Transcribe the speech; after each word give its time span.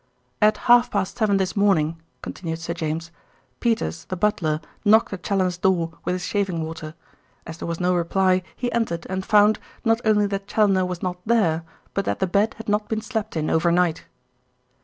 "At 0.41 0.57
half 0.65 0.89
past 0.89 1.19
seven 1.19 1.37
this 1.37 1.55
morning," 1.55 2.01
continued 2.23 2.57
Sir 2.57 2.73
James, 2.73 3.11
"Peters, 3.59 4.05
the 4.05 4.15
butler, 4.17 4.59
knocked 4.83 5.13
at 5.13 5.21
Challoner's 5.21 5.59
door 5.59 5.91
with 6.03 6.13
his 6.13 6.25
shaving 6.25 6.63
water. 6.63 6.95
As 7.45 7.59
there 7.59 7.67
was 7.67 7.79
no 7.79 7.93
reply 7.93 8.41
he 8.55 8.71
entered 8.71 9.05
and 9.11 9.23
found, 9.23 9.59
not 9.85 10.01
only 10.03 10.25
that 10.25 10.47
Challoner 10.47 10.87
was 10.87 11.03
not 11.03 11.17
there, 11.23 11.63
but 11.93 12.05
that 12.05 12.17
the 12.17 12.25
bed 12.25 12.55
had 12.55 12.67
not 12.67 12.89
been 12.89 13.01
slept 13.01 13.37
in 13.37 13.47
over 13.47 13.71
night." 13.71 14.05